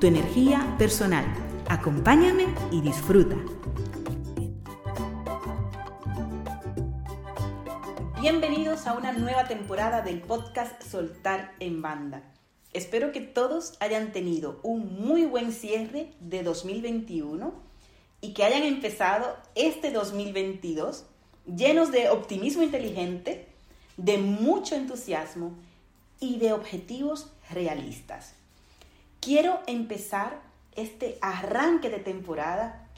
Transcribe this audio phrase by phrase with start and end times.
[0.00, 1.26] tu energía personal.
[1.68, 3.36] Acompáñame y disfruta.
[8.18, 12.22] Bienvenidos a una nueva temporada del podcast Soltar en Banda.
[12.72, 17.52] Espero que todos hayan tenido un muy buen cierre de 2021
[18.22, 21.04] y que hayan empezado este 2022
[21.44, 23.48] llenos de optimismo inteligente,
[23.98, 25.52] de mucho entusiasmo
[26.20, 28.39] y de objetivos realistas.
[29.20, 30.40] Quiero empezar
[30.76, 32.88] este arranque de temporada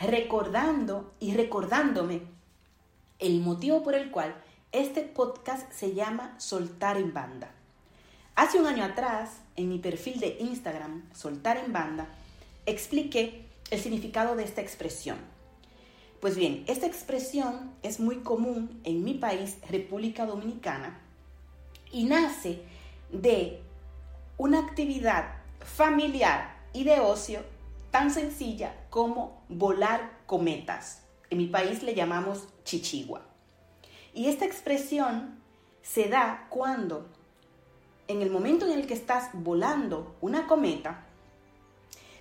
[0.00, 2.22] recordando y recordándome
[3.20, 4.34] el motivo por el cual
[4.72, 7.52] este podcast se llama Soltar en Banda.
[8.34, 12.08] Hace un año atrás, en mi perfil de Instagram, Soltar en Banda,
[12.66, 15.18] expliqué el significado de esta expresión.
[16.20, 20.98] Pues bien, esta expresión es muy común en mi país, República Dominicana,
[21.92, 22.62] y nace
[23.12, 23.60] de
[24.38, 27.40] una actividad familiar y de ocio
[27.90, 31.02] tan sencilla como volar cometas.
[31.30, 33.22] En mi país le llamamos chichigua.
[34.14, 35.38] Y esta expresión
[35.82, 37.06] se da cuando,
[38.08, 41.04] en el momento en el que estás volando una cometa,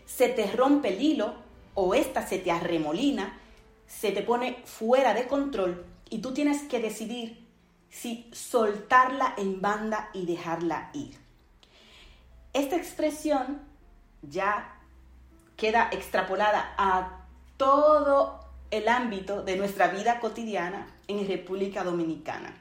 [0.05, 1.35] se te rompe el hilo
[1.73, 3.39] o esta se te arremolina,
[3.87, 7.45] se te pone fuera de control y tú tienes que decidir
[7.89, 11.26] si soltarla en banda y dejarla ir.
[12.57, 13.59] Esta expresión
[14.23, 14.79] ya
[15.57, 18.39] queda extrapolada a todo
[18.71, 22.57] el ámbito de nuestra vida cotidiana en República Dominicana.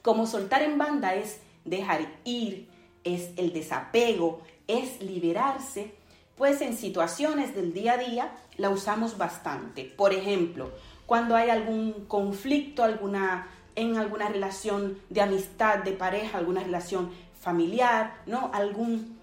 [0.00, 2.68] Como soltar en banda es dejar ir,
[3.02, 5.92] es el desapego, es liberarse,
[6.36, 9.86] pues en situaciones del día a día la usamos bastante.
[9.86, 10.70] Por ejemplo,
[11.04, 17.10] cuando hay algún conflicto, alguna en alguna relación de amistad, de pareja, alguna relación
[17.44, 18.50] familiar, ¿no?
[18.54, 19.20] Algún,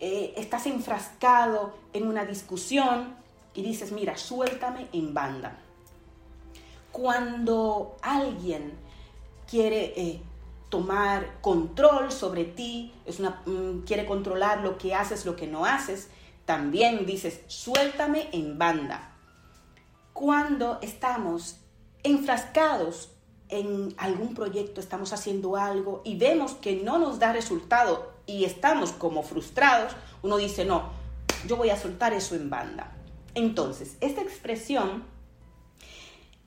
[0.00, 3.14] eh, estás enfrascado en una discusión
[3.54, 5.56] y dices, mira, suéltame en banda.
[6.90, 8.72] Cuando alguien
[9.48, 10.20] quiere eh,
[10.68, 15.64] tomar control sobre ti, es una, mm, quiere controlar lo que haces, lo que no
[15.64, 16.08] haces,
[16.44, 19.12] también dices, suéltame en banda.
[20.12, 21.60] Cuando estamos
[22.02, 23.10] enfrascados
[23.50, 28.92] en algún proyecto, estamos haciendo algo y vemos que no nos da resultado y estamos
[28.92, 30.90] como frustrados, uno dice, no,
[31.46, 32.92] yo voy a soltar eso en banda.
[33.34, 35.04] Entonces, esta expresión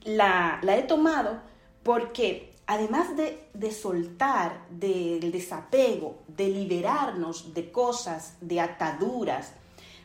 [0.04, 1.40] la, he tomado
[1.84, 9.54] porque además de, de soltar, del desapego, de liberarnos de cosas, de ataduras,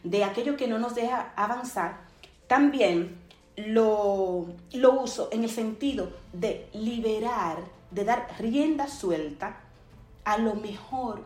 [0.02, 2.00] de aquello que no nos deja avanzar,
[2.46, 3.27] también
[3.66, 4.46] lo,
[5.02, 7.58] uso en el sentido de liberar,
[7.90, 9.60] de dar rienda suelta
[10.24, 11.22] a lo mejor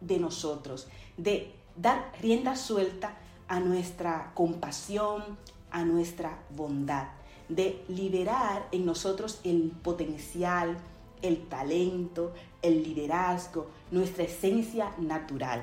[0.00, 3.16] de nosotros, de dar rienda suelta
[3.48, 5.38] a nuestra compasión,
[5.70, 7.08] a nuestra bondad,
[7.48, 10.78] de liberar en nosotros el potencial,
[11.20, 15.62] el talento, el liderazgo, nuestra esencia natural.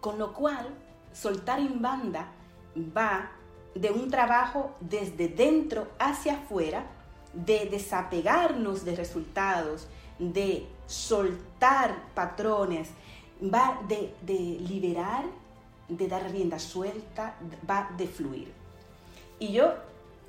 [0.00, 0.68] Con lo cual,
[1.12, 2.28] soltar en banda
[2.96, 3.32] va
[3.74, 6.86] de un trabajo desde dentro hacia afuera,
[7.32, 9.88] de desapegarnos de resultados,
[10.18, 12.90] de soltar patrones,
[13.42, 14.14] va de,
[14.60, 15.24] liberar,
[15.88, 17.34] de dar rienda suelta,
[17.68, 18.52] va de fluir.
[19.38, 19.72] Y yo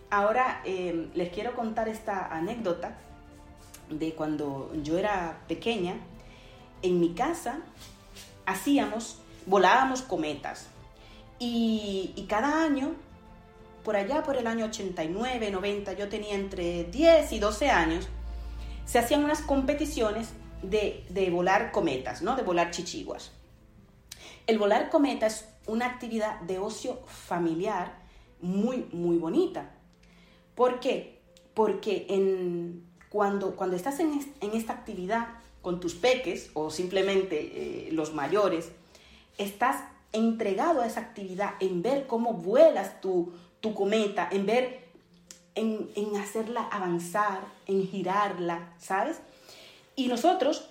[0.09, 2.95] ahora em, les quiero contar esta anécdota
[3.89, 5.95] de cuando yo era pequeña.
[6.81, 7.59] En mi casa
[8.45, 10.69] hacíamos, volábamos cometas.
[11.39, 12.95] y cada año
[13.83, 18.07] por allá por el año 89, 90, yo tenía entre 10 y 12 años,
[18.85, 20.29] se hacían unas competiciones
[20.61, 22.35] de, volar cometas, ¿no?
[22.35, 23.31] De volar chichiguas.
[24.47, 27.97] El volar cometas es una actividad de ocio familiar
[28.41, 29.71] muy, muy bonita.
[30.55, 31.19] ¿Por qué?
[31.53, 34.19] Porque en, cuando, cuando estás en,
[34.53, 35.27] esta actividad
[35.61, 38.71] con tus peques o simplemente eh, los mayores,
[39.37, 43.33] estás entregado a esa actividad en ver cómo vuelas tu,
[43.63, 44.83] tu cometa, en ver,
[45.55, 45.87] en,
[46.17, 49.21] hacerla avanzar, en girarla, ¿sabes?
[49.95, 50.69] Y nosotros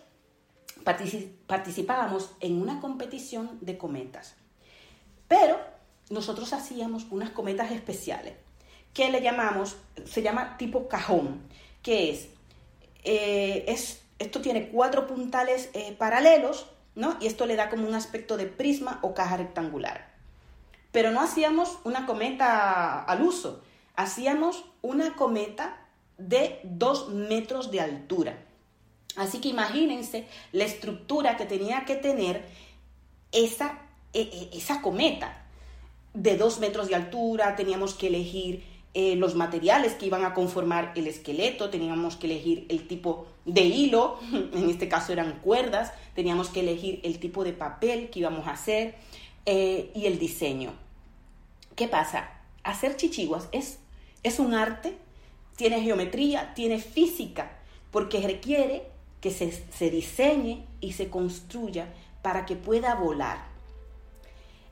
[1.47, 4.37] participábamos en una competición de cometas.
[6.11, 8.35] nosotros hacíamos unas cometas especiales
[8.93, 11.41] que le llamamos, se llama tipo cajón,
[11.83, 12.29] que es,
[13.05, 17.17] eh, es esto tiene cuatro puntales eh, paralelos, ¿no?
[17.23, 20.12] Y esto le da como un aspecto de prisma o caja rectangular.
[20.93, 23.63] Pero no hacíamos una cometa al uso,
[23.97, 28.47] hacíamos una cometa de dos metros de altura.
[29.17, 32.47] Así que imagínense la estructura que tenía que tener
[33.33, 33.81] esa,
[34.13, 35.39] e, e, esa cometa.
[36.15, 38.65] De dos metros de altura, teníamos que elegir
[38.95, 43.63] eh, los materiales que iban a conformar el esqueleto, teníamos que elegir el tipo de
[43.63, 48.47] hilo, en este caso eran cuerdas, teníamos que elegir el tipo de papel que íbamos
[48.47, 48.97] a hacer
[49.47, 50.73] eh, y el diseño.
[51.77, 52.31] ¿Qué pasa?
[52.63, 53.79] Hacer chichiguas es,
[54.23, 54.97] es un arte,
[55.57, 57.59] tiene geometría, tiene física,
[57.91, 58.85] porque requiere
[59.21, 61.93] que se, se diseñe y se construya
[62.23, 63.39] para que pueda volar.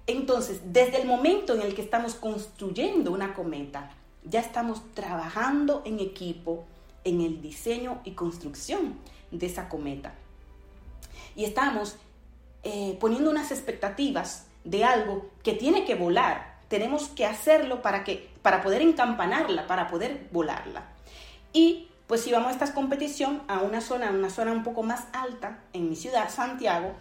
[0.06, 3.92] Entonces, desde el momento en el que estamos construyendo una cometa,
[4.24, 6.64] ya estamos trabajando en equipo
[7.04, 8.98] en el diseño y construcción
[9.30, 10.14] de esa cometa.
[11.36, 11.96] Y estamos
[12.62, 16.58] eh, poniendo unas expectativas de algo que tiene que volar.
[16.68, 20.88] Tenemos que hacerlo para, que, para poder encampanarla, para poder volarla.
[21.52, 25.60] Y pues íbamos a esta competición a una zona, una zona un poco más alta
[25.72, 26.94] en mi ciudad, Santiago,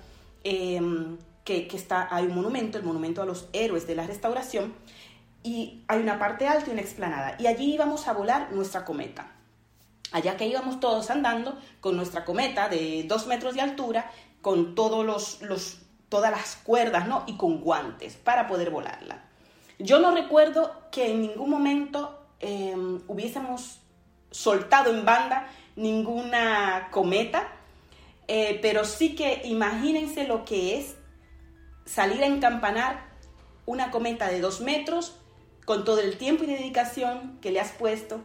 [0.43, 4.73] em, que, que, está, hay un monumento, el monumento a los héroes de la restauración,
[5.41, 7.35] y hay una parte alta y una explanada.
[7.39, 9.31] Y allí íbamos a volar nuestra cometa.
[10.11, 15.41] Allá que íbamos todos andando con nuestra cometa de dos metros de altura, con todos
[15.41, 17.23] los, todas las cuerdas ¿no?
[17.27, 19.23] y con guantes para poder volarla.
[19.77, 23.79] Yo no recuerdo que en ningún momento em, hubiésemos
[24.31, 27.47] soltado en banda ninguna cometa,
[28.27, 30.95] eh, pero sí que imagínense lo que es
[31.85, 33.07] salir a encampanar
[33.65, 35.15] una cometa de dos metros
[35.65, 38.21] con todo el tiempo y dedicación que le has puesto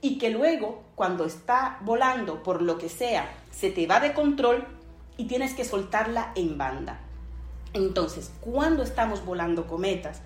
[0.00, 4.66] y que luego, cuando está volando por lo que sea, se te va de control
[5.16, 7.00] y tienes que soltarla en banda.
[7.72, 10.22] Entonces, cuando estamos volando cometas,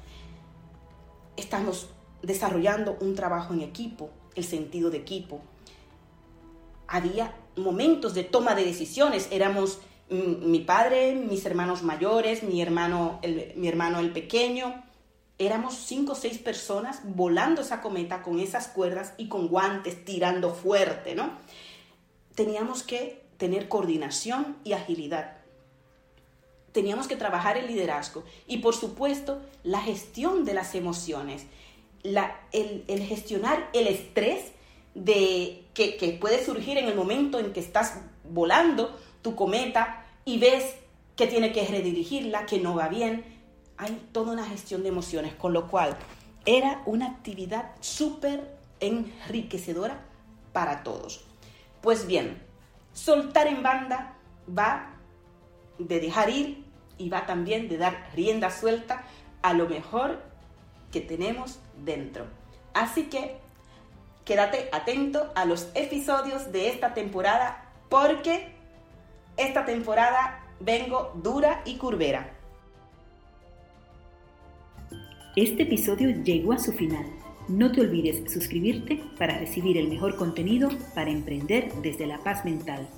[1.37, 1.89] estamos
[2.23, 5.41] desarrollando un trabajo en equipo, el sentido de equipo.
[6.87, 9.81] Había momentos de toma de decisiones, éramos
[10.11, 13.21] mm, mi padre, mis hermanos mayores, mi hermano
[13.57, 14.83] mi hermano el pequeño,
[15.39, 20.55] éramos cinco o seis personas volando esa cometa con esas cuerdas y con guantes tirando
[20.55, 21.31] fuerte, ¿no?
[22.35, 25.42] Teníamos que tener coordinación y agilidad.
[26.73, 31.47] Teníamos que trabajar el liderazgo y por supuesto la gestión de las emociones,
[32.03, 34.53] el, gestionar el estrés
[34.95, 40.39] de, que, que puede surgir en el momento en que estás volando tu cometa y
[40.39, 40.75] ves
[41.17, 43.25] que tiene que redirigirla, que no va bien,
[43.77, 45.97] hay toda una gestión de emociones, con lo cual
[46.45, 50.01] era una actividad súper enriquecedora
[50.53, 51.25] para todos.
[51.81, 52.43] Pues bien,
[52.93, 54.17] soltar en banda
[54.47, 54.95] va
[55.79, 56.62] de dejar ir
[56.99, 59.05] y va también de dar rienda suelta
[59.43, 60.23] a lo mejor
[60.91, 62.27] que tenemos dentro.
[62.75, 63.37] Así que
[64.25, 68.53] quédate atento a los episodios de esta temporada porque
[69.37, 72.31] esta temporada vengo dura y curvera.
[75.35, 77.07] Este episodio llegó a su final.
[77.49, 82.89] No te olvides suscribirte para recibir el mejor contenido para emprender desde la paz mental.